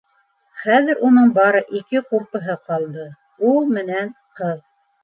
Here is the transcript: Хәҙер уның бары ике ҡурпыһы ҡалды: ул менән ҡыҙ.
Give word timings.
Хәҙер 0.61 1.03
уның 1.09 1.27
бары 1.35 1.61
ике 1.81 2.03
ҡурпыһы 2.09 2.59
ҡалды: 2.71 3.07
ул 3.53 3.73
менән 3.79 4.13
ҡыҙ. 4.43 4.69